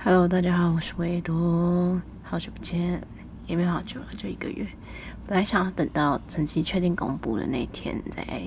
[0.00, 3.02] Hello，大家好，我是维多，好久不见，
[3.46, 4.66] 也没有好久了，就一个月。
[5.26, 8.40] 本来想要等到成绩确定公布的那天再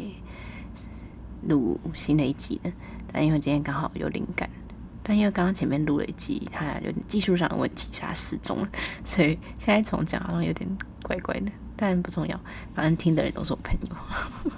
[1.48, 2.74] 录新的一集的，
[3.14, 4.50] 但因为今天刚好有灵感，
[5.04, 8.70] 但因为刚刚前面录了一集，它有点技术上的问题，它失踪了，
[9.06, 10.70] 所以现在重讲好像有点
[11.04, 12.40] 怪怪的，但不重要，
[12.74, 14.52] 反正听的人都是我朋友。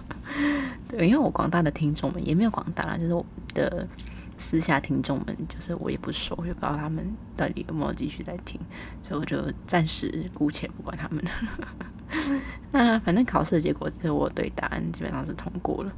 [0.88, 3.88] 对，因为我广大的听众们也没有广大啦，就是我的。
[4.36, 8.60] 私下听众们，就是我也不熟，也不知道他们到底有没有继续在听，
[9.02, 11.24] 所以我就暂时姑且不管他们。
[12.72, 15.94] 那反正考试的结果就是我对答案基本上是通过了，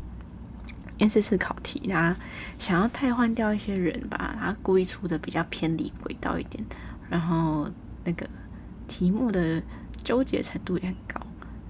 [0.97, 2.15] 因为这次考题他
[2.59, 6.63] 想要汰换掉一些人吧，他故意出的比较偏离轨道一点，
[7.09, 7.69] 然后
[8.03, 8.27] 那个
[8.87, 9.61] 题目的
[10.03, 11.21] 纠结程度也很高，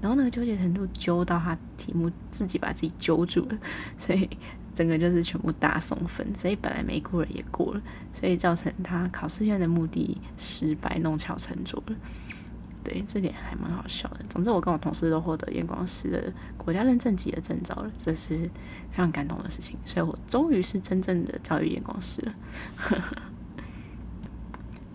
[0.02, 3.58] 然后那个纠结程度揪到他题目自己把自己揪住了，
[3.98, 4.30] 所以。
[4.76, 11.96] 整个就是全部大送分，所以本来没过人也过了，所以造成他考试院的目的失败，弄巧成拙了。
[12.86, 14.20] 对，这点还蛮好笑的。
[14.30, 19.76] 总之，我跟我同事都获得验光师的国家认证级的证照了，这是非常感动的事情。
[19.84, 22.36] 所以我终于是真正的遭遇验光师了。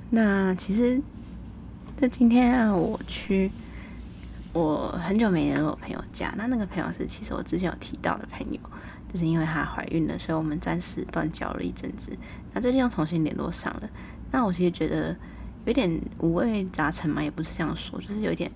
[0.09, 1.03] 那其实，
[1.99, 3.51] 那今天啊，我去
[4.53, 8.61] 我很久没联络朋友家，那那个朋友是其实我之前有提到的朋友。
[9.13, 12.13] 就是因为她怀孕了，所以我们暂时断交了一阵子。
[12.53, 13.91] 那最近又重新联络上了。
[14.31, 15.17] 那我其实觉得
[15.64, 18.50] 有点五味杂陈嘛，也不是这样说，就是有点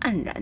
[0.00, 0.34] 黯然，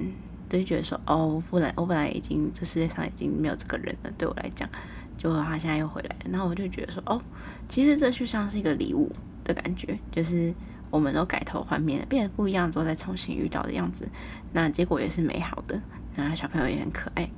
[0.48, 4.68] 就觉得说，哦，不然我本来已经这世界上已经没有这个人了，对我来讲，
[5.16, 6.30] 结果他现在又回来了。
[6.30, 7.20] 然后我就觉得说，哦，
[7.68, 9.10] 其实这就像是一个礼物
[9.44, 10.54] 的感觉，就是
[10.90, 14.08] 我们都改头换面了，变得不一样之后再重新遇到的样子。
[14.52, 15.80] 那结果也是美好的，
[16.14, 17.28] 然后小朋友也很可爱，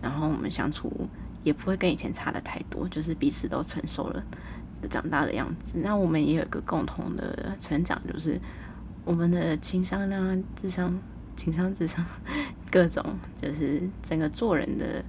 [0.00, 1.08] 然后我们相处。
[1.44, 4.22] 也不会跟以前差的太多，就是彼此都成熟了
[4.86, 5.80] 长大的样子。
[5.82, 8.38] 那我们也有一个共同的成长，就是
[9.04, 10.96] 我们的情商啊、智商、
[11.34, 12.04] 情商、智商，
[12.70, 13.02] 各种
[13.40, 15.02] 就是整个做人的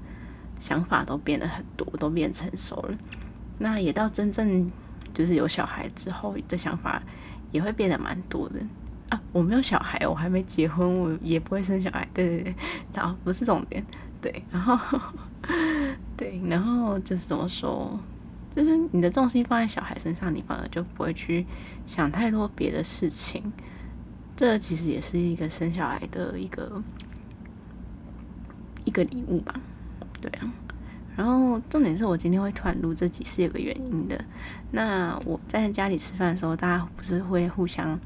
[0.59, 2.97] 想法都变得很多，都变成熟了。
[3.57, 4.71] 那也到真正
[5.13, 7.03] 就是有小孩之后的想法
[7.51, 8.59] 也会变得蛮多的
[9.09, 9.21] 啊。
[9.33, 12.07] 我没有小孩，我还没结婚，我也不会生小孩。
[12.13, 12.55] 对对对，
[13.01, 13.85] 好，不是重点。
[14.21, 14.99] 对，然后。
[16.17, 17.97] 对，然后就是怎么说，
[18.55, 21.45] 就是你的重心放在小孩身上，你反而就不会去
[21.85, 23.53] 想太多别的事情。
[24.35, 26.81] 这其实也是一个生小孩的一个
[28.85, 29.61] 一个礼物吧。
[30.19, 30.51] 对啊，
[31.15, 34.19] 然后重点是我今天会突然录这集是有个原因的。
[34.71, 37.99] 那我在家里吃饭的时候，大家不是会互相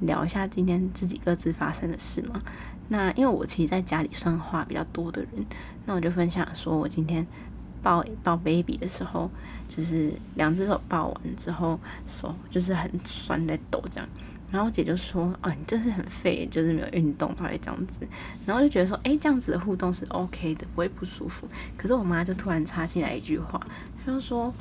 [0.00, 2.42] 聊一下今天自己各自发生的事吗？
[2.88, 5.46] 那因为我其实在家里算话比较多的人，
[5.86, 7.26] 那我就分享说我今天。
[7.82, 9.30] 抱抱 baby 的时候，
[9.76, 14.08] 就是两只手抱完之后，手就是很酸在抖这样。
[14.52, 18.06] 然后我姐就说：“哦，你就是很废，就是没有运动才会这样子。”
[18.46, 23.60] 然后就觉得说：“哎，这样子的互动是 OK 的，不会不舒服。”可是我妈就突然插进来一句话，
[24.04, 24.54] 她就说：“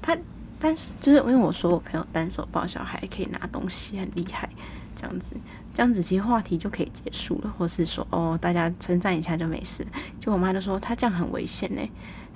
[0.00, 0.16] 她
[0.58, 4.48] 但是就是因为我说我朋友单手抱小孩可以拿东西很厉害，
[4.96, 5.36] 这样子
[5.74, 9.86] 这样子其实话题就可以结束了，或是说哦大家称赞一下就没事。”
[10.18, 11.82] 就我妈就说：“她这样很危险呢。”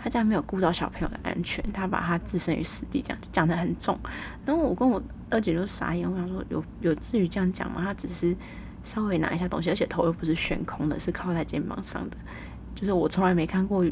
[0.03, 3.97] 他竟然没有顾到小朋友的安全，他把他置身于死地，这样讲得很重。
[4.45, 7.83] 然后我跟我二姐就傻眼，我想说有有至于这样讲吗？
[7.85, 8.37] 他只是
[8.83, 12.17] 稍微拿一下东西，而且头又不是悬空的，是靠在肩膀上的。
[12.75, 13.85] 就是我从来没看过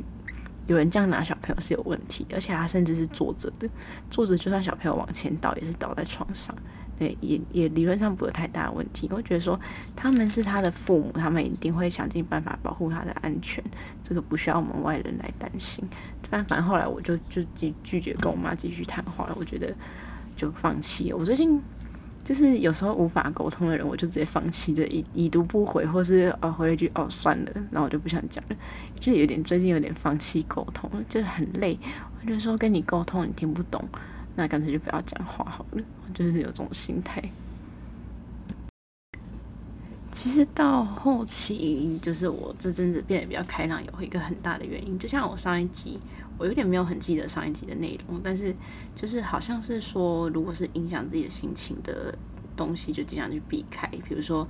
[0.67, 3.69] 有人这样拿小朋友是有问题，而且他甚至是坐着的，
[4.11, 6.55] 坐着就算小朋友往前倒，也是倒在床上。
[7.01, 9.09] 对，也也理论上不会有太大的问题。
[9.11, 9.59] 我觉得说
[9.97, 13.65] 他们是他的父母，他们一定会想尽办法保护他的安全，
[14.03, 15.83] 这个不需要我们外人来担心。
[16.29, 19.75] 但反正后来我就就拒拒绝跟我妈继续谈话了，我觉得
[20.37, 21.17] 就放弃了。
[21.17, 21.59] 我最近
[22.23, 28.57] 就是有时候无法沟通的人，我就直接放弃，就已已读不回，或是哦回了一句哦算了，然后我就不想讲了，
[29.01, 31.79] 就有点最近有点放弃沟通，就是很累。
[32.21, 33.83] 我觉得说跟你沟通你听不懂。
[34.41, 35.85] 那干脆就不要讲话好了，
[36.15, 37.23] 就是有这种心态。
[40.11, 44.99] 其实到后期，就是我这阵子变得比较开朗，有一个很大的原因。
[44.99, 46.01] 就像我上一集，
[46.39, 48.57] 我有点没有很记得上一集的内容，但是
[48.97, 52.17] 就是好像是说，如果是影响自己的心情的
[52.57, 53.87] 东西，就尽量去避开。
[54.09, 54.49] 比如说，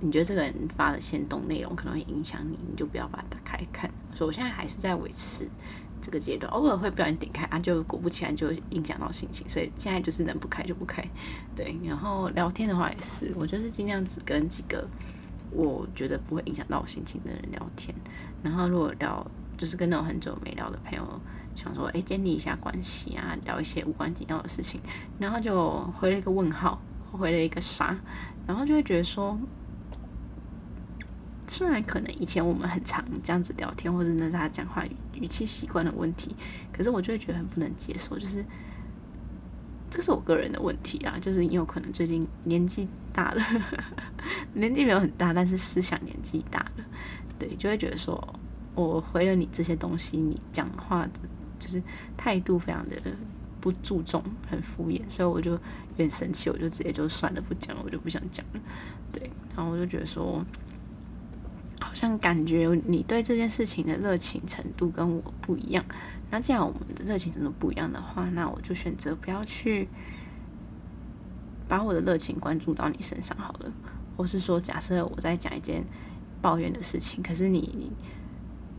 [0.00, 3.90] 你觉得这个人发的先动内容可能会影响你，你就不要把它打开看。
[4.14, 5.48] 所以我现在还是在维持。
[6.00, 11.02] 这个阶段，偶尔会不小心点开啊，就果不其然就影响到心情，所以现在就是能不开就不开。
[11.54, 14.88] 对，然后聊天的话也是，我就是尽量只跟几个
[15.50, 17.94] 我觉得不会影响到我心情的人聊天。
[18.42, 19.26] 然后如果聊，
[19.56, 21.20] 就是跟那种很久没聊的朋友，
[21.54, 24.80] 想说哎建立一下关系啊，聊一些无关紧要的事情，
[25.18, 26.80] 然后就回了一个问号，
[27.12, 27.98] 回了一个啥，
[28.46, 29.38] 然后就会觉得说。
[31.52, 34.84] 虽然可能以前我们很常这样子聊天，或者那他讲话
[35.20, 36.34] 语气习惯的问题，
[36.72, 38.44] 可是我就会觉得很不能接受，就是
[39.90, 43.42] 这是我个人的问题啊，就是你有可能最近年纪大了，
[44.54, 46.84] 年纪没有很大，但是思想年纪大了，
[47.38, 48.34] 对，就会觉得说
[48.74, 51.20] 我回了你这些东西，你讲话的
[51.58, 51.82] 就是
[52.16, 52.96] 态度非常的
[53.60, 55.60] 不注重，很敷衍，所以我就有
[55.96, 58.60] 点生气，我就直接就算了，不讲了，我就不想讲了，
[59.12, 60.44] 对，然后我就觉得说。
[61.90, 65.84] 好像感觉你对这件事情的热情程度跟我不一样。
[66.30, 69.88] 那既然我们的热情程度不一样的话，那我就选择不要去
[71.68, 73.72] 把我的热情关注到你身上好了。
[74.16, 75.82] 或是说，假设我在讲一件
[76.40, 77.90] 抱怨的事情，可是你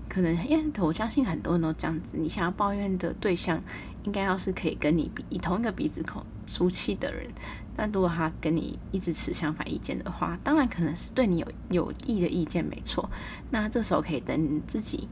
[0.08, 3.62] 可能因为我相信很多人都这样子，你想要抱怨的对象，
[4.04, 7.28] 应该要是可以跟你比以同一个鼻子口出气的人。
[7.76, 13.10] 但如果他跟你一直持相反意见的话，当然可能是对你有有益的意见，没错。
[13.50, 15.08] 那这时候可以等你自己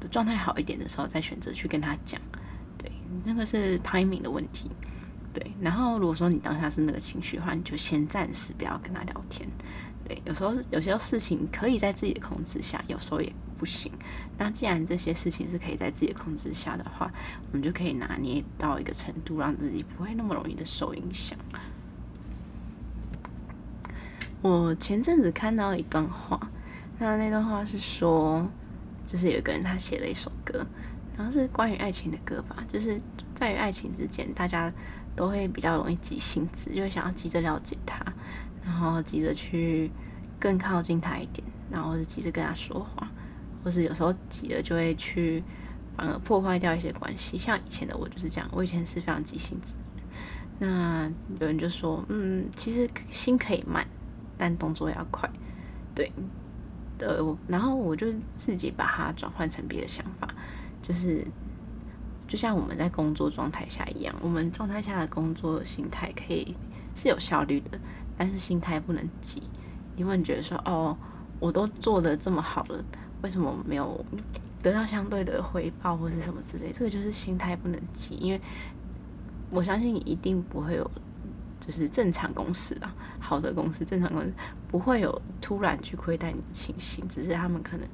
[0.00, 2.20] 的状态好一点的时候，再选择去跟他讲。
[2.78, 2.90] 对，
[3.24, 4.70] 那个是 timing 的问题。
[5.34, 9.46] 对，然后如果说你当下是那个情绪的话，你就先暂时不要跟他聊天。
[10.06, 13.90] 对，有时候有些事情可以在自己的控制下，有时候也不行。
[14.38, 17.12] 那既然这些事情是可以在自己的控制下的话，
[17.50, 21.36] 我们就可以拿捏到一个程度，让自己不会那么容易的受影响。
[24.42, 26.38] 我前阵子看到一段话，
[27.00, 28.48] 那那段话是说，
[29.08, 30.64] 就是有一个人他写了一首歌，
[31.16, 33.00] 然后是关于爱情的歌吧，就是
[33.34, 34.72] 在于爱情之间，大家
[35.16, 38.04] 都会比较容易急性子，就会想要急着了解他。
[38.66, 39.90] 然后急着去
[40.40, 43.08] 更靠近他一点，然后是急着跟他说话，
[43.62, 45.42] 或是有时候急了就会去
[45.96, 47.38] 反而破坏掉一些关系。
[47.38, 49.76] 像以前的我就是这样，我以前是非常急性子。
[50.58, 51.08] 那
[51.38, 53.86] 有人就说，嗯，其实心可以慢，
[54.36, 55.30] 但动作要快。
[55.94, 56.10] 对，
[56.98, 60.34] 呃，然后我就自己把它转换成别的想法，
[60.82, 61.24] 就是
[62.26, 66.56] 就像我们在工作状态下一样，我们状态下的工作心态可以
[66.94, 67.78] 是有效率的。
[68.16, 69.42] 但是心态不能急，
[69.96, 70.96] 你会觉得说，哦，
[71.38, 72.84] 我都做得这么好了，
[73.22, 74.04] 为什么没有
[74.62, 76.72] 得到相对的回报或是什么之类？
[76.72, 78.40] 这个就是心态不能急，因为
[79.50, 80.90] 我相信你一定不会有，
[81.60, 84.32] 就是正常公司啊，好的公司，正常公司
[84.66, 87.86] 不会有突然去亏待你的情形，只是他们可能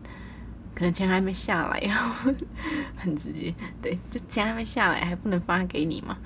[0.75, 1.81] 可能钱还没下来，
[2.97, 6.17] 很直接，对，就钱还没下来，还不能发给你嘛。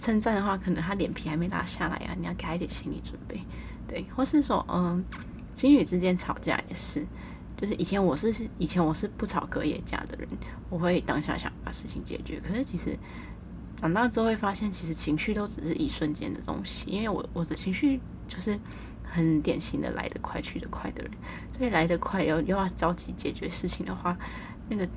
[0.00, 3.40] 称赞的话，可能他脸皮还没拉下来、啊，你要给他一点心理准备，
[3.86, 5.02] 对，或是说，嗯，
[5.54, 7.06] 情侣之间吵架也是，
[7.56, 10.28] 就是以前我是以前我是不吵隔夜架的人，
[10.68, 12.98] 我会当下想把事情解决，可是其实
[13.76, 18.58] 长大之后会发现，其实情绪都只是一瞬间的东西，因为我我的情绪就是
[19.04, 21.12] 很典型的来得快去得快的人，
[21.56, 24.18] 所以来得快又又要着急解决事情的话，
[24.68, 24.88] 那个。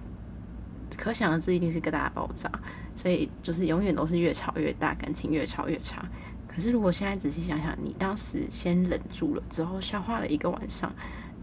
[0.96, 2.50] 可想而知，一定是个大爆炸，
[2.98, 6.04] 所以就是永远都是越吵越大，感情越吵越差。
[6.48, 10.92] 可是如果现在仔细想想，你当时先忍住了，之后消化了一个晚上，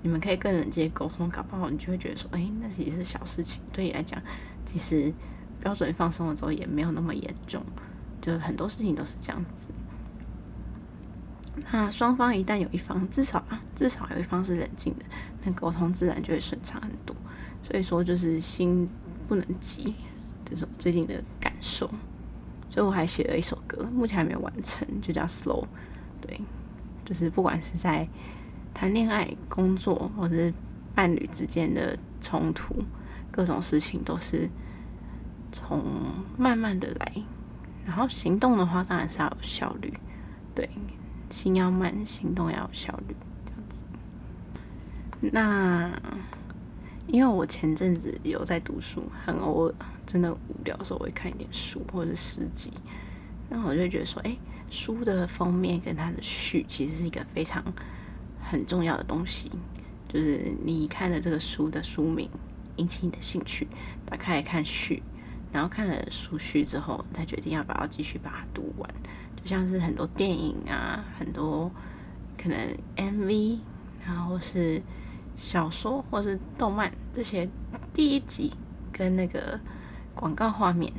[0.02, 4.20] 你们可以更冷静沟通，搞不好你就会觉得说，哎，那其实是小事情，对你来讲，
[4.66, 5.14] 其实
[5.60, 7.64] 标准放松了之后也没有那么严重。
[8.20, 9.68] 就很多事情都是这样子。
[11.70, 15.04] 那双方一旦有一方至少啊，至少有一方是冷静的，
[15.44, 17.14] 那沟通自然就会顺畅很多。
[17.62, 18.88] 所以说，就是心。
[19.26, 19.94] 不能急，
[20.44, 21.90] 这是我最近的感受。
[22.70, 25.62] 所以我还写了一首歌，目前还没有完成，就叫《Slow》。
[26.20, 26.40] 对，
[27.04, 28.08] 就是不管是在
[28.72, 30.54] 谈恋爱、工作，或者是
[30.92, 32.82] 伴侣之间的冲突，
[33.30, 34.50] 各种事情都是
[35.52, 35.84] 从
[36.36, 37.12] 慢慢的来。
[37.84, 39.92] 然后行动的话，当然是要有效率。
[40.52, 40.68] 对，
[41.30, 43.14] 心要慢，行动要有效率，
[43.46, 43.84] 这样子。
[45.32, 45.92] 那。
[47.06, 49.74] 因为我前阵子有在读书，很偶尔
[50.06, 52.72] 真的无聊的时候，我会看一点书或者是诗集。
[53.48, 54.36] 那我就觉得说，哎，
[54.70, 57.62] 书的封面跟它的序其实是一个非常
[58.40, 59.50] 很重要的东西。
[60.08, 62.28] 就是你看了这个书的书名，
[62.76, 63.68] 引起你的兴趣，
[64.06, 65.02] 打开来看序，
[65.52, 68.90] 然后看了书序之后，再决定要不要继续把它读完。
[69.36, 71.70] 就像是很多电影啊，很多
[72.38, 72.58] 可能
[72.96, 73.58] MV，
[74.04, 74.82] 然后是。
[75.36, 77.48] 小说或是动漫这些
[77.92, 78.52] 第一集
[78.92, 79.58] 跟那个
[80.14, 80.92] 广告画面，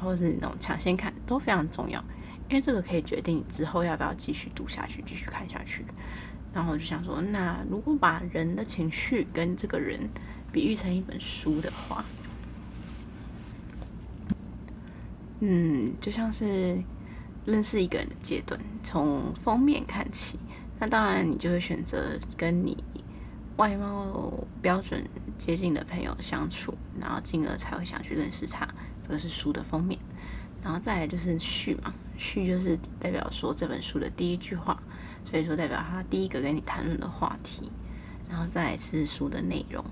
[0.00, 2.02] 或是那种抢先看都非常重要，
[2.48, 5.84] 因为这个可以决定之后要不要继续读下去，继续看下去。
[6.52, 10.00] 然后我就想说，那如果把人的情绪跟这个人
[10.50, 12.04] 比喻成一本书的话，
[15.40, 16.82] 嗯，就像是
[17.44, 20.38] 认识一个人的阶段，从封面看起。
[20.82, 22.76] 那当然，你就会选择跟你
[23.56, 25.08] 外貌标准
[25.38, 28.66] 接近的朋友相处，然后进而才会想去认识他。
[29.00, 29.96] 这个是书的封面，
[30.60, 34.82] 然后再来就是序嘛，序就是代表说这本书的第一句话，
[35.24, 37.70] 所以说代表他第一个跟你谈论的话题，
[38.28, 39.84] 然后再来是书的内容。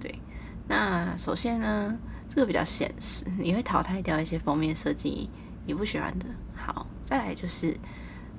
[0.00, 0.18] 对，
[0.66, 1.94] 那首先呢，
[2.26, 5.28] 这个比较现实，你会淘汰掉一些封面设计
[5.66, 6.24] 你不喜欢的。
[6.56, 7.76] 好，再来就是。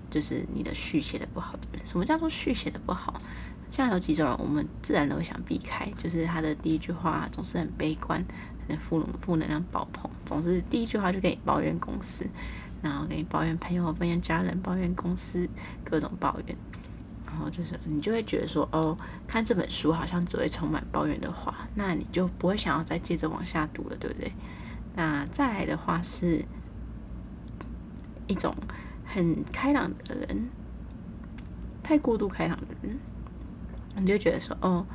[0.10, 3.22] 就是你的序写的不好的人，什么叫做序写的不好？
[3.72, 8.26] 像有几种人，我们自然都会想避开，就是他的第一句话总是很悲观，
[8.68, 12.26] 很负负能量爆棚，总是第一句话就给你抱怨公司，
[12.82, 15.48] 然后给你抱怨朋友、抱怨家人、抱怨公司
[15.84, 16.58] 各种抱怨，
[17.28, 18.98] 然后就是你就会觉得说，哦，
[19.28, 24.34] 看这本书好像只会充满抱怨的话，那你就不会想要再接着往下读了，对不对？
[24.96, 26.44] 那再来的话是
[28.26, 28.56] 一种。
[29.12, 30.50] 很开朗的人，
[31.82, 33.00] 太过度开朗的人，
[33.98, 34.86] 你就觉得说，哦，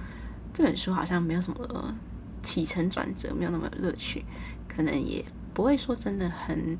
[0.53, 1.97] 这本书好像没有什么
[2.41, 4.25] 起承转折，没有那么有乐趣，
[4.69, 6.79] 可能也不会说真的很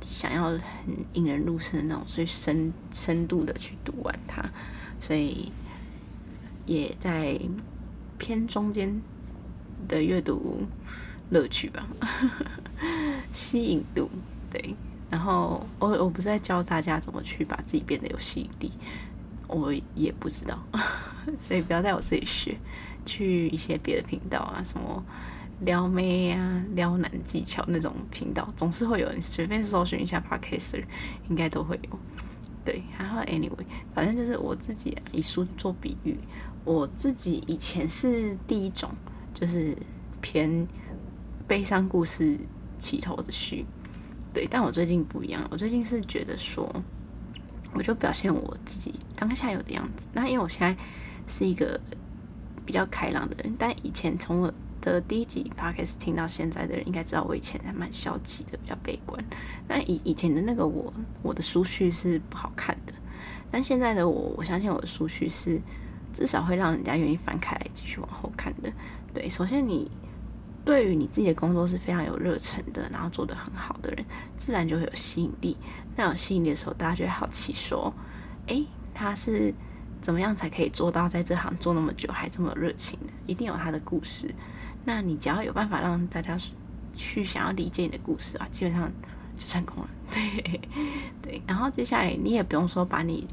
[0.00, 0.60] 想要很
[1.14, 4.48] 引人入胜的那种，所以深深度的去读完它，
[5.00, 5.50] 所以
[6.66, 7.36] 也在
[8.16, 9.02] 偏中间
[9.88, 10.68] 的阅读
[11.30, 11.88] 乐趣吧，
[13.32, 14.08] 吸引度，
[14.48, 14.76] 对。
[15.10, 18.72] 然后我我不是在教大家怎么去把自己变得有吸引力，
[19.48, 20.58] 我也不知道，
[21.38, 22.56] 所以不要在我这里学，
[23.04, 25.02] 去一些别的频道啊，什么
[25.60, 30.86] 撩妹啊、撩男技巧那种频道，总是会有人随便搜寻一下把 case 了
[31.30, 31.98] 应该都会有。
[32.64, 36.18] 对，还好 Anyway，反正就是我自己以书做比喻，
[36.64, 38.90] 我自己以前是第一种，
[39.32, 39.76] 就是
[40.20, 40.66] 偏
[41.46, 42.36] 悲伤故事
[42.76, 43.64] 起头的序。
[44.36, 45.42] 对，但我最近不一样。
[45.50, 46.70] 我最近是觉得说，
[47.72, 50.08] 我就表现我自己当下有的样子。
[50.12, 50.76] 那因为我现在
[51.26, 51.80] 是一个
[52.66, 54.52] 比较开朗的人，但以前从我
[54.82, 59.24] 的第一集 podcast 听到现在的人，应该知道我以前还蛮消极的，比较悲观。
[59.66, 62.92] 那以以前的那个我，我的书序是不好看的。
[63.50, 65.58] 但现在的我，我相信我的书序是
[66.12, 68.70] 至少会让人家愿意翻开来继续往后看的。
[69.14, 69.90] 对，首先你。
[70.66, 74.04] 对于你自己的工作是非常有热忱的，然后做得很好的人，
[74.36, 75.56] 自然就会有吸引力。
[75.94, 77.94] 那有吸引力的时候，大家就会好奇说
[78.48, 79.54] ：“诶，他是
[80.02, 83.12] 怎么样才可以做到在这行做那么久还这么热情的？
[83.26, 84.34] 一定有他的故事。
[84.84, 86.36] 那你只要有办法让大家
[86.92, 88.90] 去想要理解你的故事啊，基本上
[89.38, 89.88] 就成功了。
[90.10, 90.60] 对
[91.22, 91.40] 对。
[91.46, 93.28] 然后接下来你也不用说把你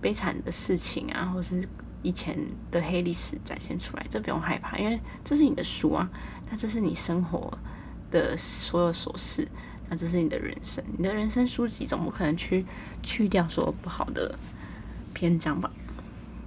[0.00, 1.68] 悲惨的事情啊，或是
[2.02, 2.38] 以前
[2.70, 6.08] 的黑历史展现出来，这不用害怕，因为这是你的书啊。
[6.50, 7.58] 那这是你生活
[8.10, 9.48] 的所有琐事，
[9.88, 12.64] 那这是你的人生，你的人生书籍总不可能去
[13.02, 14.38] 去掉所有不好的
[15.12, 15.70] 篇章吧？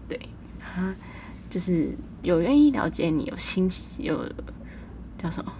[0.08, 0.20] 对，
[0.64, 0.96] 啊，
[1.50, 4.32] 就是有愿意了解你，有心有
[5.18, 5.52] 叫什么，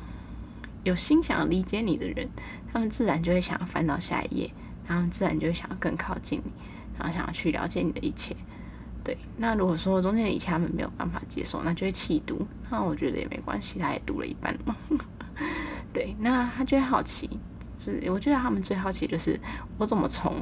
[0.84, 2.30] 有心想要理解你的人，
[2.72, 4.52] 他们自然就会想要翻到下一页，
[4.88, 6.52] 然后自然就会想要更靠近你，
[6.98, 8.36] 然后想要去了解你的一切。
[9.08, 12.46] 对，那如果说中间以前他们没有办法接受，那就会弃读。
[12.70, 14.76] 那我觉得也没关系，他也读了一半嘛。
[15.94, 17.30] 对，那他就会好奇，
[17.78, 19.40] 是我觉得他们最好奇就是
[19.78, 20.36] 我怎么从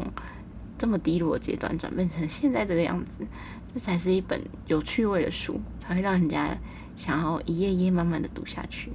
[0.79, 3.23] 这么低落的阶段转变成现在这个样子，
[3.71, 6.57] 这才是一本有趣味的书，才会让人家
[6.95, 8.91] 想要一页一页慢慢的读下去。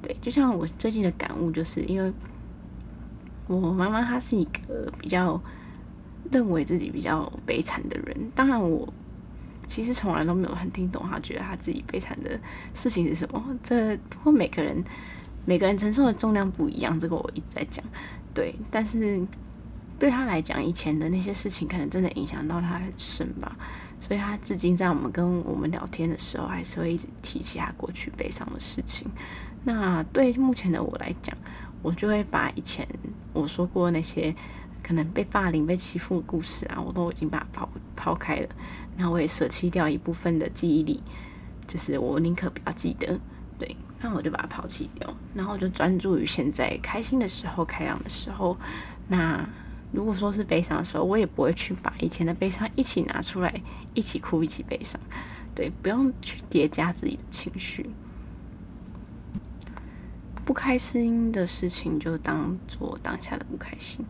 [0.00, 2.12] 对，就像我最近的感悟，就是因为
[3.48, 5.42] 我妈妈她是一个比较
[6.30, 8.88] 认为自己比较悲惨的人，当然我。
[9.68, 12.40] 其实从来都没有很听懂他觉得他自己悲惨的
[12.74, 13.56] 事情是什么。
[13.62, 14.82] 这不过每个人
[15.44, 17.84] 每个人承受的重量不一样，这个我一直在讲。
[18.34, 19.20] 对，但是
[19.98, 23.56] 对他来讲，以前的那些事情可能真的影响到他很深吧。
[24.00, 29.10] 所以他至今在我们跟我们聊天的时候，还是会一直提起他过去悲伤的事情。
[29.64, 31.36] 那对目前的我来讲，
[31.82, 32.86] 我就会把以前
[33.32, 34.32] 我说过那些
[34.84, 38.48] 可能被霸凌、被欺负的故事啊，我都已经把它抛抛开了。
[39.00, 41.00] 那我也舍弃掉一部分的记忆力，
[41.68, 43.18] 就是我宁可不要记得，
[43.56, 48.56] 对，那我就把它抛弃掉，然后就专注于现在开心的时候、开朗的时候。
[49.06, 49.48] 那
[49.92, 53.62] 如果说是悲伤的时候，我也不会去把以前的悲伤一起拿出来，
[53.94, 55.00] 一起哭、一起悲伤，
[55.54, 57.88] 对，不用去叠加自己的情绪。
[60.44, 64.04] 不开心的事情就当做当下的不开心。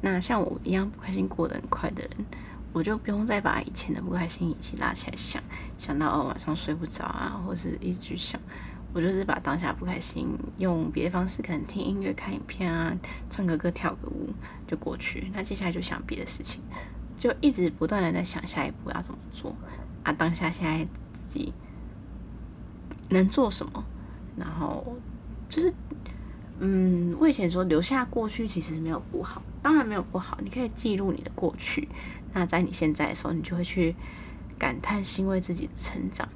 [0.00, 2.10] 那像我一样不开心过得很快的人，
[2.74, 5.42] 我就不用再把以前的不开心一起拉起来想，
[5.78, 8.38] 想到哦晚上睡不着啊，或是一直想。
[8.92, 10.28] 我就是把当下不开心
[10.58, 12.96] 用别的方式，可能听音乐、看影片啊，
[13.30, 14.28] 唱个歌、跳个舞
[14.66, 15.30] 就过去。
[15.32, 16.60] 那接下来就想别的事情，
[17.16, 19.54] 就一直不断的在想下一步要怎么做
[20.02, 20.12] 啊。
[20.12, 21.52] 当下现在自己
[23.08, 23.84] 能做什么？
[24.36, 24.96] 然后
[25.48, 25.72] 就是，
[26.60, 31.88] 嗯，我以前说留下过去其实没有不好，当然没有不好，你可以记录你的过去。
[32.32, 33.94] 那在你现在的时候，你就会去
[34.58, 36.28] 感叹欣慰自己的成长。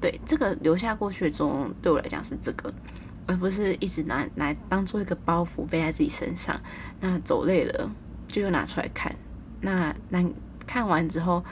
[0.00, 2.72] 对，这个留下过去的作用对我来讲是这个，
[3.26, 6.60] 而不是一直拿来当做一个包袱背在自己身上。
[7.00, 7.90] 那走累了
[8.26, 9.14] 就又拿出来看，
[9.60, 10.24] 那那
[10.66, 11.42] 看完之后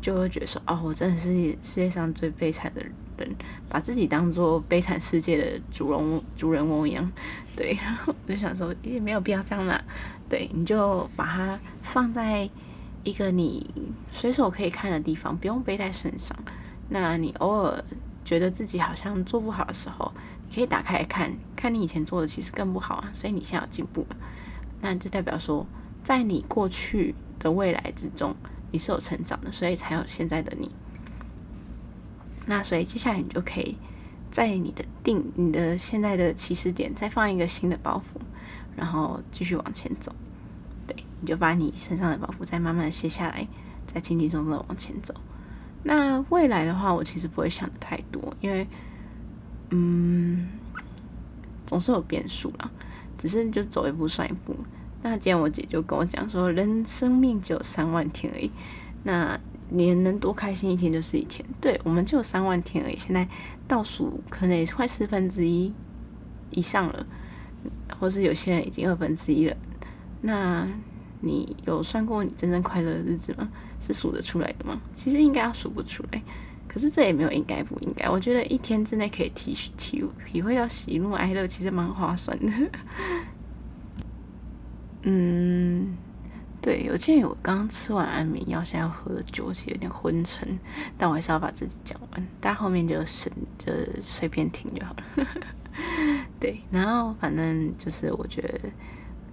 [0.00, 2.92] 就会觉得说，哦，我真的是世界上最悲惨的人，
[3.68, 7.10] 把自己当做悲惨世界的主人主人翁一样。
[7.56, 7.76] 对，
[8.06, 9.82] 我就想说也没有必要这样啦。
[10.28, 12.48] 对，你就把它放在
[13.04, 13.68] 一个你
[14.10, 16.36] 随手可以看的地方，不用背在身上。
[16.88, 17.84] 那你偶尔
[18.24, 20.12] 觉得自己好像做不好的时候，
[20.48, 24.16] 你可以打开来看，看你以前做的其实更不好啊，所以你现在有进步了。
[24.80, 25.66] 那就代表说，
[26.02, 28.34] 在你过去的未来之中，
[28.70, 30.70] 你是有成长的，所以才有现在的你。
[32.46, 33.76] 那所以接下来你就可以
[34.30, 38.20] 在你的定、你的现在的起始点再放一个新的包袱，
[38.76, 40.14] 然后继续往前走。
[40.86, 43.46] 对，你就把你身上的包袱再慢慢的卸下来，
[43.86, 45.14] 再轻轻松松的往前走。
[45.84, 48.66] 那未来的话，我其实不会想的太多，因为，
[49.70, 50.48] 嗯，
[51.66, 52.70] 总是有变数啦。
[53.18, 54.56] 只是就走一步算一步。
[55.00, 58.50] 那今天我姐就跟我讲说，人生命只有三万天而已，
[59.04, 59.38] 那
[59.72, 61.44] 你能多开心一天就是一天。
[61.60, 63.26] 对，我们就有三万天而已，现在
[63.66, 65.72] 倒数可能也快四分之一
[66.50, 67.06] 以上了，
[67.98, 69.56] 或是有些人已经二分之一了。
[70.20, 70.68] 那
[71.20, 73.50] 你有算过你真正快乐的日子吗？
[73.80, 74.80] 是数得出来的吗？
[74.92, 76.22] 其实应该要数不出来，
[76.68, 78.08] 可是这也没有应该不应该。
[78.08, 82.52] 我觉得一天之内可以体体体会到喜怒哀乐，其实蛮划算的。
[85.04, 85.96] 嗯，
[86.62, 90.58] 对，我记得我刚刚吃完安眠药，现在要喝酒，其实有点昏沉，
[90.96, 95.26] 但我还是要把自己讲完，但后面就省就随便听就好了。
[96.38, 98.60] 对，然后反正就是我觉得。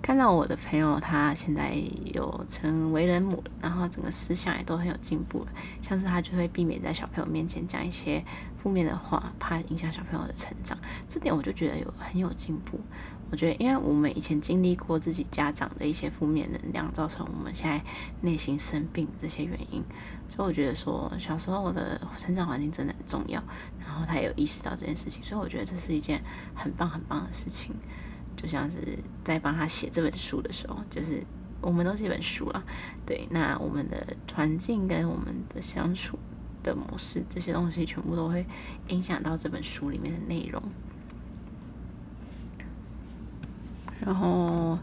[0.01, 1.73] 看到我的朋友，他现在
[2.15, 5.51] 有成为人母了，然后整个思想也都很有进步了。
[5.81, 8.23] 像是他就会避免在小朋友面前讲一些
[8.55, 10.75] 负面的话，怕影响小朋友的成长。
[11.07, 12.79] 这点我就觉得有很有进步。
[13.31, 17.83] 我觉得，因为我们以前经历过自己家长的一些负面能量，造成我们现在
[18.21, 19.83] 内心生病这些原因，
[20.27, 23.43] 所以我觉得说小时候的成长环境真的很重要。
[23.79, 26.23] 然后他也有意识到这件事情，所以我觉得这是一件
[26.55, 27.75] 很棒很棒的事情。
[28.35, 28.77] 就像是
[29.23, 31.21] 在帮他写这本书的时候，就是
[31.61, 32.63] 我们都是一本书了，
[33.05, 33.27] 对。
[33.29, 36.17] 那我们的环境跟我们的相处
[36.63, 38.45] 的模式，这些东西全部都会
[38.87, 40.63] 影响到这本书里面的内容。
[44.05, 44.77] 然后，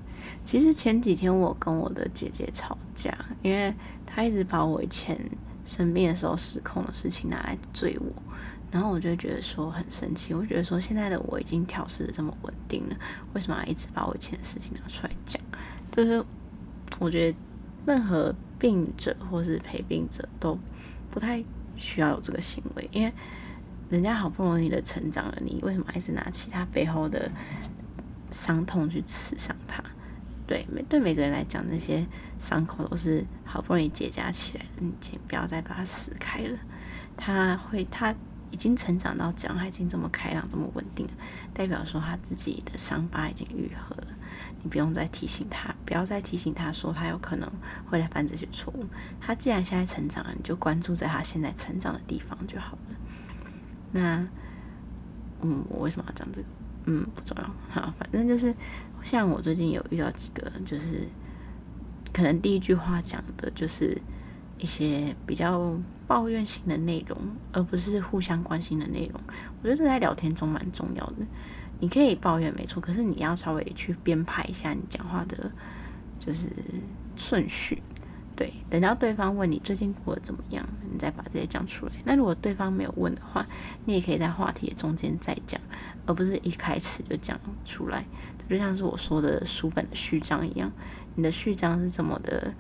[0.45, 3.75] 其实前几天我跟我的姐姐吵架，因为
[4.05, 5.19] 她一直把我以前
[5.65, 8.23] 生病的时候失控的事情拿来追我。
[8.71, 12.97] 然后我就觉得说很生气，我觉得说现在的我已经调试的这么稳定了，
[13.33, 15.41] 为什么要一直把我以前的事情拿出来讲？
[15.91, 16.23] 就是
[16.99, 17.39] 我觉得
[17.87, 20.59] 任何病者或是陪病者都
[21.11, 21.43] 不太
[21.77, 23.13] 需要有这个行为，因为
[23.89, 27.31] 人家好不容易的成长了，你为什么还是拿其他背后的
[28.31, 29.83] 伤痛去刺伤他？
[30.47, 32.07] 对，每对每个人来讲，那些
[32.39, 36.59] 伤口都是好不容易结痂起来的，你请不要再把它撕开了，
[37.17, 38.15] 他会他。
[38.53, 41.05] 已经成长到这样，他已经这么开朗、这么稳定，
[41.53, 44.07] 代表说他自己的伤疤已经愈合了。
[44.63, 47.51] 你不用再提醒他，不要再提醒他说他有可能
[47.87, 48.87] 会来犯这些错误。
[49.21, 52.97] 他既然现在成长了，你就关注在他现在成长的地方就好了。
[53.91, 54.29] 那，
[55.43, 56.47] 嗯，我为什么要讲这个？
[56.87, 57.45] 嗯，不重要。
[57.69, 58.55] 好，反正就是
[59.05, 61.07] 像我最近有遇到几个，就是
[62.13, 64.01] 可能第一句话讲的就是
[64.59, 65.79] 一些比较。
[66.09, 67.19] 抱怨性的内容，
[67.51, 69.21] 而不是互相关心的内容。
[69.61, 71.27] 我觉得在聊天中蛮重要的。
[71.81, 75.51] 你可以抱怨没错，可是你要稍微去编排一下你讲话的，
[76.21, 76.47] 就是
[77.17, 77.83] 顺序。
[78.37, 81.93] 对，等到对方问你最近过得怎么样，你再把这些讲出来。
[82.05, 83.45] 那如果对方没有问的话，
[83.85, 85.61] 你也可以在话题的中间再讲，
[86.07, 88.05] 而不是一开始就讲出来。
[88.49, 90.73] 就像是我说的书本的序章一样，
[91.15, 92.55] 你的序章是怎么的？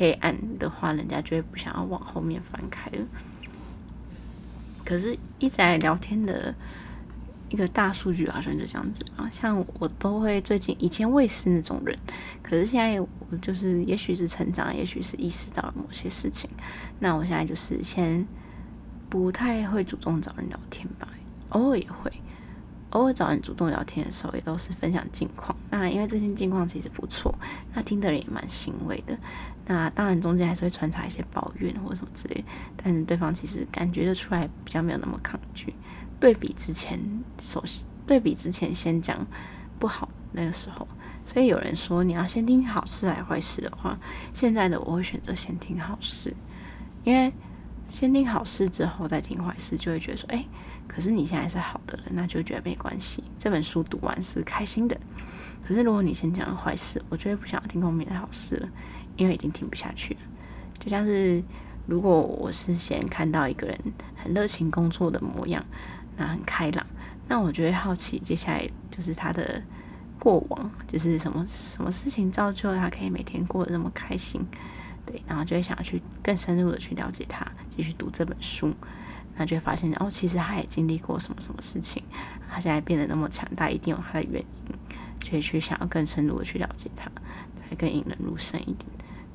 [0.00, 3.04] 黑暗的话，人家就会不想要往后面翻开了。
[4.84, 6.54] 可是，一直在聊天的
[7.48, 11.98] 一个大数据好像就这样子啊，像我都会最近以前我也是那种人，
[12.44, 16.48] 可是现在我就是也许是成长，也许是意识到了某些事情，
[17.00, 18.24] 那我现在就是先
[19.10, 21.08] 不太会主动找人聊天吧，
[21.50, 22.10] 偶尔也会，
[22.90, 27.34] 偶尔找人主动聊天的时候也都是分享近况，那因为这些近况其实不错，
[27.74, 29.18] 那听的人也蛮欣慰的，
[29.66, 32.44] 那当然中间还是会穿插一些抱怨或什么之类，
[32.76, 35.74] 但是对方其实感觉得出来比较没有那么抗拒。
[36.20, 36.98] 对比之前，
[37.40, 39.24] 首先对比之前先讲
[39.78, 40.86] 不好那个时候，
[41.24, 43.96] 所以有人说你要先听好事还是坏事的话，
[44.34, 46.34] 现在的我会选择先听好事，
[47.04, 47.32] 因为
[47.88, 50.44] 先听好事之后再听坏事，就会觉得说，哎，
[50.88, 54.98] 可是你现在是好的了，那就觉得没关系，这本书读完是开心的。
[55.62, 58.68] 可是如果你先讲了坏事，我就会不想要听后面的好事了，
[59.16, 60.20] 因为已经听不下去了。
[60.80, 61.44] 就像是
[61.86, 63.78] 如果我是先看到一个人
[64.16, 65.64] 很热情工作的模样。
[66.20, 66.84] 那很开朗，
[67.28, 69.62] 那我就会好奇，接下来就是他的
[70.18, 74.44] 过往，就是什么什么事情造就他可以每天过得这么开心，
[75.06, 77.46] 对，然后就会想要去更深入的去了解他，
[77.76, 78.74] 继续读这本书，
[79.38, 82.02] 那就发现哦，其实他也经历过什么什么事情，
[82.50, 84.74] 他现在变得那么强大，一定有他的原因，
[85.20, 87.08] 就会去想要更深入的去了解他，
[87.56, 88.86] 才更引人入胜一点，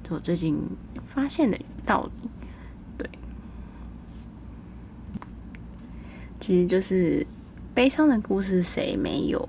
[0.04, 0.60] 就我最近
[1.06, 2.30] 发现的道理。
[2.98, 3.10] 对
[6.40, 7.26] 其实就是
[7.74, 9.48] 悲伤的故事，谁没有？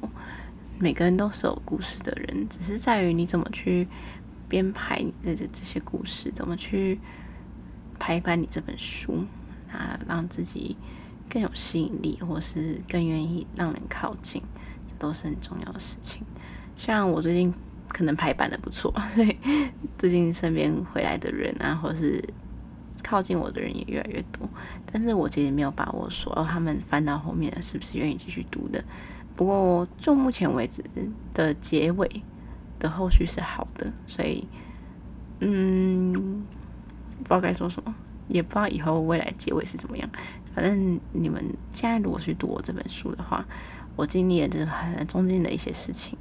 [0.78, 3.88] 每个人都是有故事的人，只是在于你怎么去
[4.48, 7.00] 编排你的这些故事，怎么去
[7.98, 9.24] 排版你这本书，
[9.74, 10.76] 啊，让自己
[11.28, 14.42] 更有吸引力，或是更愿意让人靠近，
[14.86, 16.22] 这都是很重要的事情。
[16.76, 17.52] 像我最近
[17.88, 19.36] 可能排版的不错， 所以
[19.98, 22.22] 最近身边回来的人啊，或是。
[23.06, 24.48] 靠近我的人也越来越多，
[24.90, 28.82] 但是我其实没有把握说，哦，他们翻到后面是不是愿意继续读的。
[29.36, 30.82] 不过就目前为止
[31.34, 32.22] 的结尾
[32.78, 34.48] 的后续是好的，所以
[35.40, 36.14] 嗯，
[37.18, 37.94] 不知道该说什么，
[38.28, 40.08] 也不知道以后未来结尾是怎么样。
[40.54, 43.44] 反正你们现在如果去读我这本书的话，
[43.96, 46.18] 我经历了这很中间的一些事情，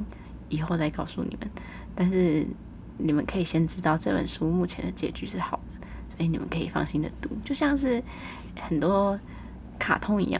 [0.50, 1.50] 以后再告诉你们。
[1.96, 2.46] 但是
[2.98, 5.88] 你们可以先知道这本书目前的结局是好的。
[6.16, 8.04] 所以你们可以放心的读，就像是
[8.56, 9.20] 很多
[9.80, 10.40] 卡通一样。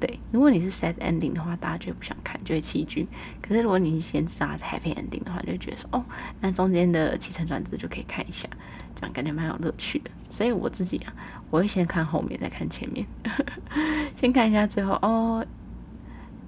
[0.00, 3.06] 对，如果你是 sad ending 的话，大家就不想看，就会弃剧。
[3.42, 6.02] 可是如果你先知道它是 happy ending 的话，就觉得说，哦，
[6.40, 8.48] 那中间的起承转折就可以看一下，
[8.96, 10.10] 这样感觉蛮有乐趣的。
[10.28, 11.14] 所以我自己啊，
[11.50, 13.06] 我会先看后面，再看前面，
[14.16, 15.46] 先看一下最后，哦，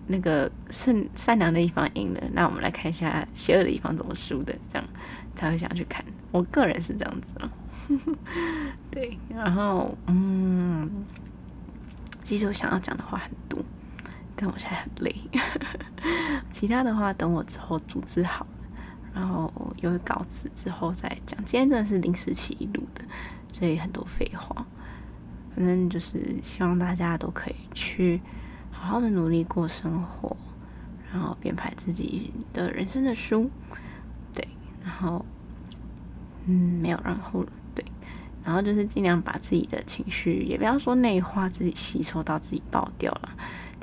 [0.08, 4.88] 那个善善良的一方赢了，那我们来看一下邪恶的一方怎么输的，这样
[5.36, 6.04] 才会想去看。
[6.32, 7.52] 我个人是这样子了。
[8.90, 10.90] 对，然后嗯，
[12.24, 13.60] 其实我想要讲的话很多，
[14.34, 15.14] 但我现在很累。
[16.52, 18.46] 其他的话等我之后组织好，
[19.14, 21.38] 然后有稿子之后再讲。
[21.44, 23.04] 今天真的是临时起意录的，
[23.52, 24.66] 所以很多废话。
[25.54, 28.20] 反正就是希望大家都可以去
[28.70, 30.36] 好好的努力过生活，
[31.12, 33.50] 然后编排自己的人生的书。
[34.32, 34.46] 对，
[34.82, 35.24] 然后
[36.46, 37.52] 嗯，没有然后了。
[38.44, 43.28] 然后就是尽量把自己的情绪，也不要说内化，自己吸收到自己爆掉了，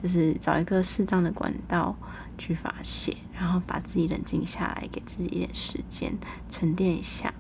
[0.02, 1.96] 就是找一个适当的管道
[2.36, 6.18] 去发泄，然后把自己冷静下来，给自己一点时间
[6.50, 7.34] 沉淀一下。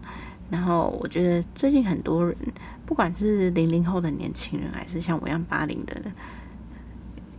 [0.50, 2.38] 然后我觉得最近很多人，
[2.86, 6.00] 不管是零零后的年轻人，还是像我一样八零的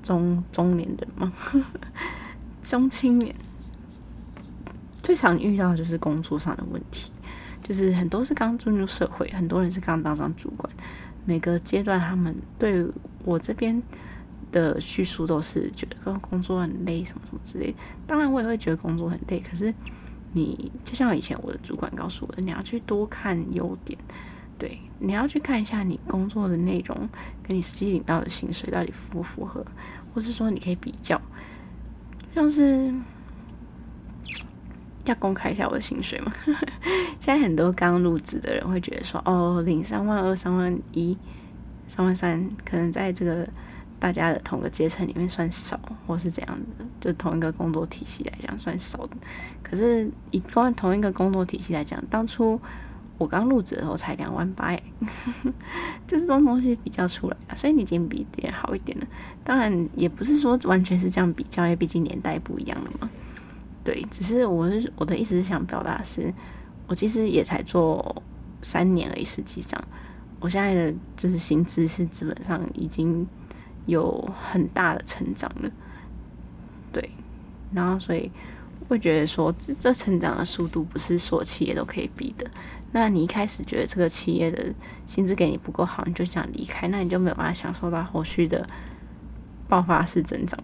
[0.03, 1.33] 中中年人嘛，
[2.62, 3.35] 中青年，
[4.99, 7.12] 最常遇到的就是工作上的问题。
[7.62, 10.73] 就是很多是刚进入社会，很多人是刚当上主管。
[11.25, 12.87] 每个阶段，他们对
[13.25, 13.83] 我这边
[14.61, 17.75] 的叙述都是觉得工作很累，什么什么之类。
[18.07, 19.38] 当然，我也会觉得工作很累。
[19.40, 19.75] 可是，
[20.33, 23.99] 你就像以前我的主管告诉我的，你要去多看优点。
[24.59, 27.09] 对，你要去看一下你工作的内容
[27.42, 29.64] 跟你实际领到的薪水到底符不符合，
[30.14, 31.21] 或是说你可以比较，
[32.35, 32.95] 像是。
[35.05, 36.33] 要公开一下我的薪水吗？
[37.21, 41.16] 现在很多刚入职的人会觉得说，哦，领三万二、三万一、
[41.87, 43.49] 三万三，可能在这个
[43.99, 49.17] 大家的同个阶层里面算少，或是怎样的，就同一个工作体系来讲算少的。
[49.63, 52.61] 可是以光同一个工作体系来讲，当初
[53.19, 54.77] 我刚入职的时候才两万八，
[56.07, 59.07] 就 是这种东西比较出来，所以你已经比别人好一点了。
[59.43, 63.11] 当然也不是说完全是这样比较，因为毕竟年代不一样了嘛。
[63.83, 66.33] 对，只是我是我的意思是想表达是，
[66.87, 68.23] 我其实也才做
[68.61, 69.83] 三年而已，实际上，
[70.41, 73.27] 我现在的就是薪资是基本上已经
[73.87, 74.12] 有
[74.51, 75.70] 很大的成长了。
[76.92, 77.11] 对，
[77.72, 78.31] 然后所以
[78.88, 82.46] 会觉得说，这这成长的速度不是所有企业都可以比的。
[82.92, 84.72] 那你一开始觉得这个企业的
[85.07, 88.66] 薪资给你不够好，你就想离开，那你就没有办法享受到后续的
[89.68, 90.59] 爆发式增长。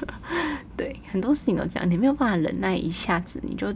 [0.76, 3.66] 对，很多事情都这样，你没有办法忍耐一下子，你就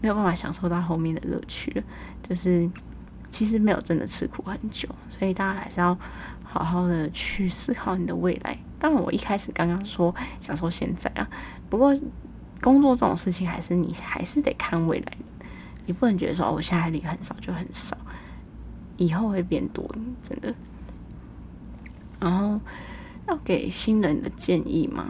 [0.00, 1.82] 没有办法享受到后面的乐趣了。
[2.22, 2.70] 就是
[3.30, 5.98] 其实没有真的吃苦很久，所以大家还是要
[6.52, 8.58] 好好的去思考你的未来。
[8.78, 11.26] 当然，我一开始刚刚说想说现在啊，
[11.70, 11.96] 不过
[12.60, 15.46] 工作这种事情还是你还是得看未来的。
[15.86, 17.96] 你不能觉得说，哦，我现在领很少就很少，
[18.98, 19.88] 以后会变多，
[20.22, 20.54] 真的。
[22.20, 22.60] 然后
[23.26, 25.06] 要给新人的建议吗？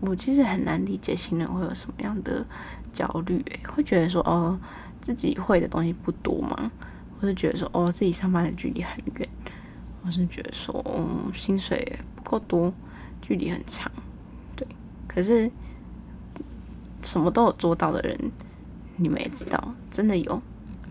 [0.00, 2.46] 我其实很难理解新人会有什么样的
[2.92, 4.58] 焦虑，欸，会觉得说，哦，
[5.00, 6.70] 自己会的东西不多吗？
[7.18, 9.28] 或是觉得说，哦，自己上班的距离很远，
[10.02, 12.72] 或是觉得说，嗯，薪水不够多，
[13.20, 13.90] 距离很长，
[14.56, 14.66] 对。
[15.06, 15.50] 可是
[17.02, 18.30] 什么都有做到的人。
[19.02, 20.42] 你们也知道，真的有，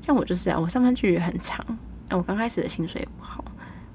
[0.02, 1.64] 像我就是啊，我上班距离很长，
[2.10, 3.46] 那我刚开始的薪水也不好，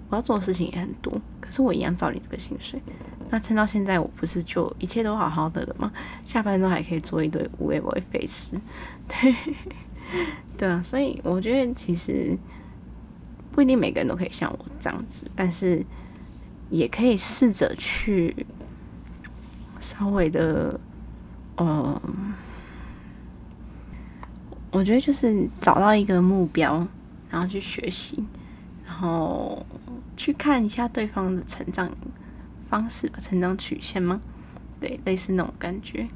[0.08, 2.80] 我要做的事情也很多，可是我一样照你这个薪水，
[3.28, 5.92] 那撑到现在，我不是就一切都好好的了吗？
[6.24, 8.56] 下班都还可以做一堆无谓不会费事，
[9.08, 9.34] 对，
[10.56, 12.38] 对啊，所以我觉得其实
[13.54, 15.86] 不一定每个人都可以像我这样子，但是
[16.70, 18.44] 也可以试着去
[19.78, 20.80] 稍微的，
[21.58, 22.00] 嗯。
[24.72, 26.84] 我觉得就是找到一个目标，
[27.30, 28.24] 然后去学习，
[28.84, 29.64] 然后
[30.16, 31.88] 去看一下对方的成长
[32.68, 34.20] 方式，成长曲线吗？
[34.80, 36.08] 对，类似那种感觉。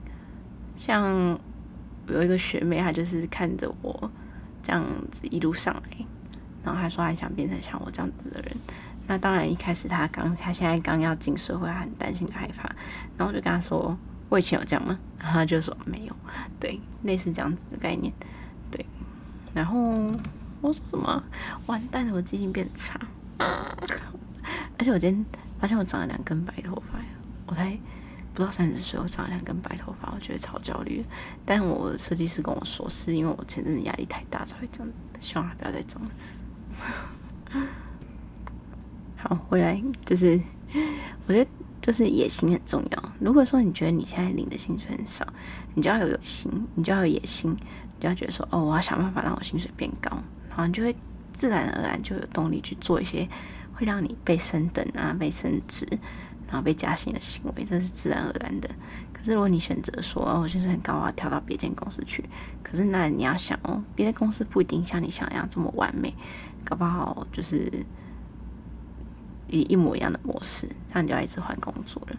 [0.76, 1.38] 像
[2.08, 4.10] 有一个学妹，她就是看着我
[4.60, 6.04] 这样子一路上来，
[6.68, 8.56] 然后他说他想变成像我这样子的人。
[9.06, 12.64] 那当然，一开始他刚，他现在刚要进社会，很担心、害怕。
[13.16, 13.96] 然后我就跟他说
[14.28, 16.14] ：“我以前有这样吗？”然后他就说：“没有。”
[16.60, 18.12] 对，类似这样子的概念。
[18.70, 18.84] 对
[19.54, 19.80] 然后
[20.60, 21.24] 我说什么？
[21.64, 23.00] 完蛋了，我记性变差。
[23.38, 25.24] 而且我今天
[25.58, 26.98] 发现我长了两根白头发，
[27.46, 27.78] 我才
[28.34, 31.02] 不到三十岁，我长了两根白头发，我觉得超焦虑。
[31.46, 36.10] 但我设计师跟我说，是因为我前阵子压力太大才会这样，希望他不要再长了。
[39.16, 40.40] 好，回来就是，
[41.26, 43.12] 我觉得就是野心很重要。
[43.20, 45.26] 如果说你觉得你现在领的薪水很少，
[45.74, 47.56] 你就要有有心，你就要有野心。
[48.00, 50.08] 你就要觉得说，哦，我要想办法让我薪水变高，
[50.50, 50.94] 然后你就会
[51.32, 53.28] 自然而然就有动力去做一些
[53.74, 55.84] 会让你被升等啊、被升职，
[56.46, 58.70] 然后被加薪的行为，这是自然而然的。
[59.12, 62.24] 可是如果你选择说，哦，我薪水很高，我要跳到别间公司去，
[62.62, 66.14] 可是那你要想哦，别的公司不一定像你想象这么完美，
[66.68, 67.72] 搞不好就是
[69.48, 72.16] 以一模一样的模式，那你就要一直换工作了。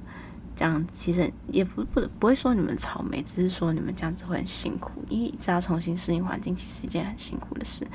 [0.56, 7.88] 这样其实也不不不会说你们草莓，只是说你们这样子会很辛苦，因为一直要重新适应环境，其实是一件很辛苦的事。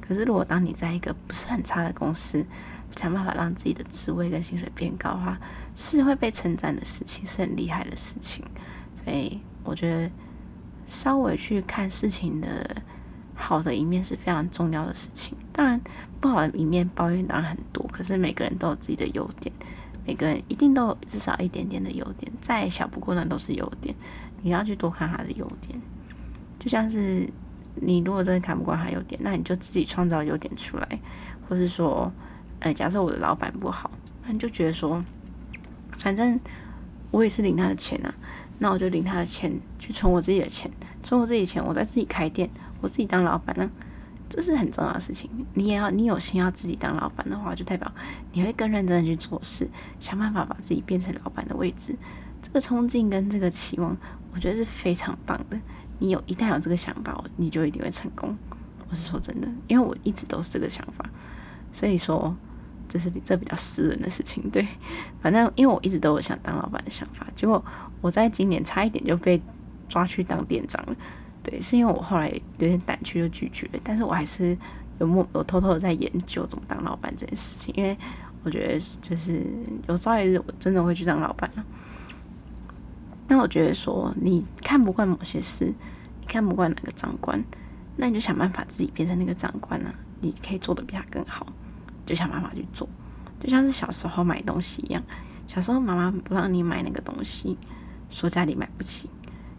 [0.00, 2.46] 可是如果当你在一个不是很差的公司，
[2.94, 5.40] 想办法让自己的职位跟薪水变高的话，
[5.74, 8.44] 是会被称赞的事情，是很厉害的事情。
[9.02, 10.10] 所以我觉得
[10.86, 12.76] 稍微去看事情的
[13.34, 15.36] 好的一面是非常重要的事情。
[15.52, 15.80] 当然
[16.20, 19.52] 不好的一面抱怨当然很多，可是每个人都有自己的优点。
[20.04, 23.94] 每个人一定都有至少一点点的优点，再小不过那都是优点。
[24.42, 25.80] 你要去多看他的优点，
[26.58, 27.28] 就像是
[27.76, 31.00] 你如果真的看不惯他优点，那你就自己创造优点出来，
[31.48, 32.12] 或是说，
[32.58, 33.88] 呃，假设我的老板不好，
[34.26, 35.04] 那你就觉得说，
[35.98, 36.40] 反正
[37.12, 38.12] 我也是领他的钱啊，
[38.58, 40.68] 那我就领他的钱去存我自己的钱，
[41.04, 42.50] 存我自己钱，我再自己开店，
[42.82, 43.70] 我自己当老板呢。
[44.28, 45.28] 这是很重要的事情。
[45.52, 47.92] 你也要，你有心要自己当老板的话，就代表
[48.32, 49.68] 你会更认真的去做事，
[50.00, 51.94] 想办法把自己变成老板的位置。
[52.40, 53.94] 这个冲劲跟这个期望，
[54.32, 55.60] 我觉得是非常棒的。
[55.98, 58.34] 你有一旦有这个想法，你就一定会成功。
[58.88, 61.04] 我是说真的，因为我一直都是这个想法，
[61.70, 62.34] 所以说
[62.88, 64.48] 这是比这比较私人的事情。
[64.48, 64.66] 对，
[65.20, 67.62] 反正因为我一直都有想当老板的想法，结果
[68.00, 69.42] 我在今年差一点就被
[69.90, 70.96] 抓去当店长了。
[71.42, 74.56] 对，是因为我后来有点胆怯就拒绝了，但是我还是
[74.98, 77.96] 有默有偷偷的在研究怎么当老板这件事情，因为
[78.44, 79.44] 我觉得就是
[79.88, 81.64] 有朝一日我真的会去当老板了。
[83.28, 85.66] 那我觉得说你看不惯某些事，
[86.20, 87.42] 你看不惯哪个长官，
[87.96, 91.46] 那你就想办法自己变成那个长官啊，你可以做的比他更好，
[92.06, 92.88] 就想办法去做，
[93.40, 95.02] 就像是小时候买东西一样，
[95.48, 97.56] 小时候妈妈不让你买那个东西，
[98.10, 99.08] 说家里买不起。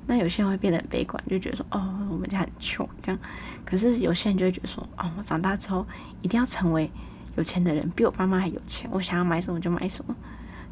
[0.06, 3.20] 那有些人会变得很悲观，就觉得说，哦，我们家很穷这样。
[3.64, 5.86] 可是有些人就会觉得说，哦，我长大之后
[6.22, 6.92] 一定要成为
[7.38, 10.16] 有钱的人，比我爸妈还有钱，我想要买什么就买什么。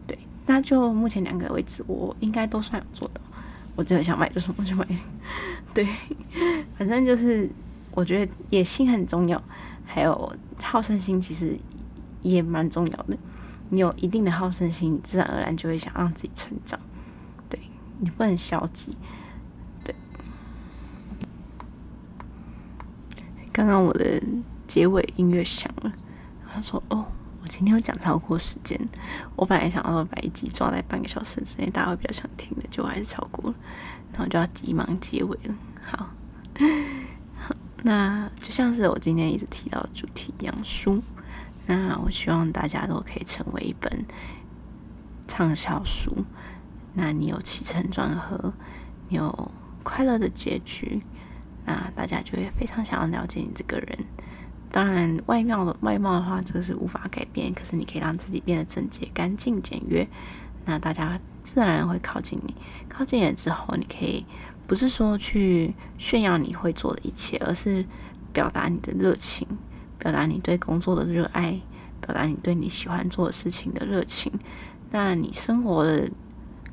[0.06, 3.22] 对，那就目前两个为止，我应该都算有做到。
[3.76, 4.86] 我真的想买就什么就买。
[5.74, 5.88] 对，
[6.76, 7.50] 反正就是
[7.92, 9.42] 我觉得野心很重要，
[9.86, 11.58] 还有好胜心其实
[12.22, 13.18] 也蛮重要的。
[13.70, 16.78] 你有一定的好胜心，自然而然就会想让自己成长。
[17.48, 17.58] 对，
[18.00, 18.98] 你不能消极。
[23.54, 24.22] 刚刚我的
[24.68, 25.92] 结尾音乐响了，
[26.54, 27.06] 他说：“哦，
[27.42, 28.80] 我今天有讲超过时间。
[29.36, 33.56] 我本来想要把一集抓在半个小时之内，大家会比较想听的，结果还是超过了，
[34.14, 35.56] 然后就要急忙结尾了。
[35.84, 36.10] 好，
[37.84, 41.02] 那就像是我今天一直提到的主题一样，书。”
[41.68, 44.06] 那我希望大家都可以成为一本
[45.28, 46.26] 畅销书。
[46.94, 48.54] 那你有起承转合，
[49.10, 49.52] 有
[49.84, 51.02] 快乐的结局，
[51.66, 54.00] 那大家就会非常想要了解你这个人。
[54.72, 57.54] 当然，外貌的外貌的话，这个是无法改变。
[57.54, 60.08] 可是你可以让自己变得整洁、干净、简约，
[60.66, 62.56] 那大家自然而然会靠近你。
[62.88, 64.26] 靠近了之后，你可以
[64.68, 67.86] 不是说去炫耀你会做的一切，而是
[68.32, 69.46] 表达你的热情。
[70.00, 71.60] 表达你对工作的热爱，
[72.00, 74.32] 表达你对你喜欢做的事情的热情。
[74.90, 76.10] 那你生活的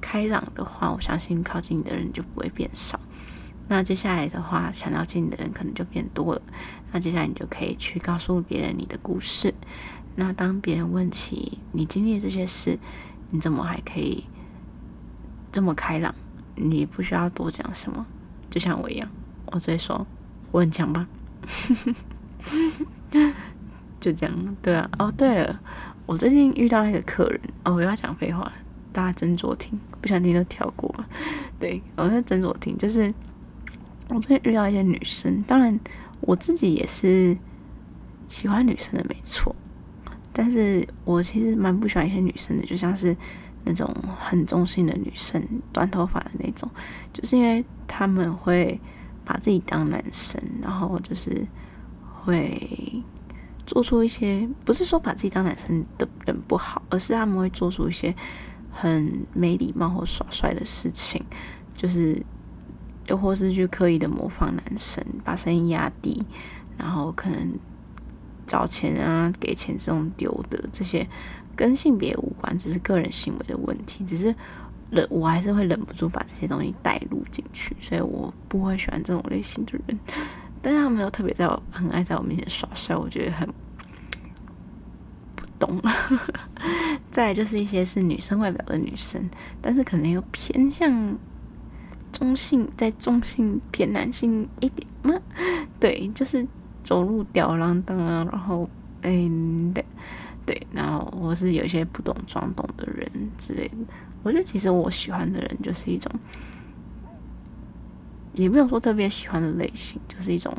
[0.00, 2.98] 开朗的话，我相信靠近你的人就不会变少。
[3.68, 6.42] 那接下来的话，想了解你的人可能就变多了。
[6.90, 9.54] 那接下来你就可以去告诉别人你的故事。
[10.16, 12.78] 那当别人问起你经历这些事，
[13.30, 14.24] 你怎么还可以
[15.52, 16.14] 这么开朗？
[16.56, 18.04] 你不需要多讲什么，
[18.50, 19.08] 就像我一样，
[19.52, 20.06] 我直接说
[20.50, 21.06] 我很强吧。
[24.00, 25.60] 就这样，对啊，哦，对了，
[26.06, 28.52] 我最近遇到一个客人，哦，我要讲废话了，
[28.92, 31.06] 大家斟酌听，不想听就跳过吧。
[31.60, 33.12] 对，我在斟酌听，就是
[34.08, 35.78] 我最近遇到一些女生，当然
[36.20, 37.36] 我自己也是
[38.28, 39.54] 喜欢女生的，没错，
[40.32, 43.16] 但是我其实蛮不喜欢一些女生的，就像是
[43.64, 45.42] 那种很中性的女生，
[45.72, 46.70] 短头发的那种，
[47.12, 48.80] 就是因为他们会
[49.24, 51.46] 把自己当男生，然后就是。
[52.20, 53.02] 会
[53.64, 58.14] 做出一些，不是说把自己当男生的人不好，而是他们会做出一些
[58.70, 61.24] 很没礼貌或耍帅的事情，
[61.74, 62.22] 就是
[63.08, 66.24] 又或是去刻意的模仿男生，把声音压低，
[66.76, 67.58] 然后可能
[68.46, 71.06] 找钱啊、给钱这种丢的这些，
[71.56, 74.34] 跟性别无关，只是个人行为的问题，只是
[74.90, 79.98] 忍我还是会忍不住把这些东西带入进去，所以我不会喜欢这种类型的人。
[80.62, 83.48] 但是他们又特别在我很爱在我面前耍帅，我觉得很
[85.36, 85.80] 不懂。
[87.12, 89.28] 再就是一些是女生外表的女生，
[89.60, 91.16] 但是可能又偏向
[92.18, 95.14] 中性，在中性偏男性一点嘛。
[95.78, 96.44] 对，就是
[96.82, 98.68] 走路吊儿郎当啊，然后
[99.02, 99.84] 嗯，对
[100.44, 103.76] 对，然后或是有一些不懂装懂的人之类的。
[104.24, 106.10] 我觉得其实我喜欢的人就是一种。
[108.34, 110.52] 也没有说特别喜欢的类型，就是一种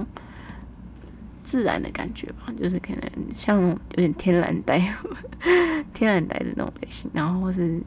[1.43, 3.01] 自然的感觉吧，就是可能
[3.33, 4.79] 像有点天然呆、
[5.93, 7.81] 天然呆的那种类型，然后或是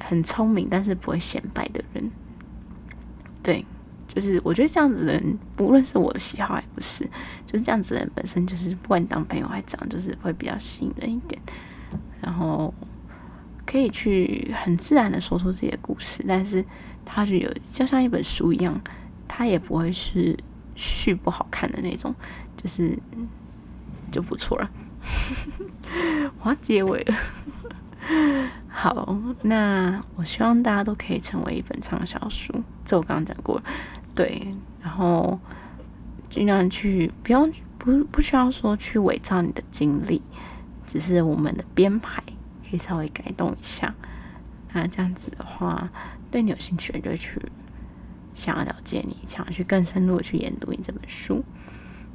[0.00, 2.10] 很聪明但是不会显摆的人。
[3.42, 3.64] 对，
[4.06, 7.04] 就是我觉得这样子的人，不论是我的喜好还不是，
[7.46, 11.40] 就是这样子的人本身就是，不管你当朋友还是这样，就是会比较吸引人一点，
[12.20, 12.72] 然后
[13.66, 16.64] 可以去很自然的说出自己的故事，但是
[17.04, 18.80] 他就有就像一本书一样。
[19.34, 20.36] 他也不会是
[20.76, 22.14] 续不好看的那种，
[22.54, 22.98] 就是
[24.10, 24.70] 就不错了。
[26.42, 27.14] 我要结尾了。
[28.68, 32.52] 好，那我希望大家都可以成为一本畅销书。
[32.84, 33.62] 这我刚刚讲过，
[34.14, 34.54] 对。
[34.82, 35.38] 然后
[36.28, 40.20] 尽量去不用不不需要说去伪造你的经历，
[40.86, 42.22] 只是我们的编排
[42.68, 43.94] 可以稍微改动一下。
[44.72, 45.88] 那这样子的话，
[46.30, 47.40] 对你有兴趣的就去。
[48.34, 51.44] 想要了解你，想要去更深入的去研读你这本书，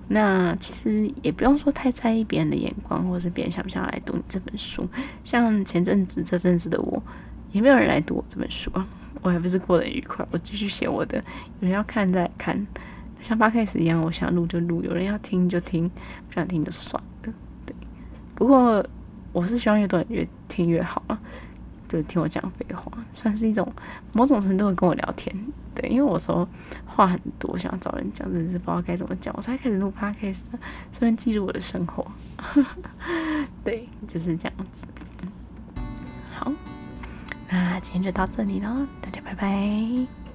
[0.09, 4.87] 那其实也不用说太在意别人的眼光，或者是别人想不想来读你这本书。
[5.23, 7.01] 像前阵子这阵子的我，
[7.51, 8.87] 也没有人来读我这本书啊，
[9.21, 11.17] 我还不是过得愉快，我继续写我的。
[11.59, 12.65] 有人要看再看，
[13.21, 17.33] 像 Podcast 一样，我想录就录，有人要听就听，不想听就算了。
[17.65, 17.75] 对，
[18.33, 18.85] 不过
[19.33, 21.19] 我是希望越多人越听越好啊。
[21.89, 23.71] 就听我讲废话，算是一种
[24.11, 25.33] 某种程度的跟我聊天。
[25.79, 26.47] 对，因为我说
[26.87, 30.41] 话很多，想要找人讲，真的是不知道该怎么讲，我才开始录 podcast，
[30.91, 32.05] 顺便记录我的生活。
[33.63, 34.87] 对，就是这样子。
[36.33, 36.51] 好，
[37.49, 40.26] 那今天就到这里喽，大家拜拜。